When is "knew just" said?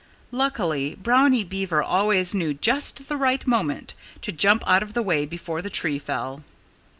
2.33-3.07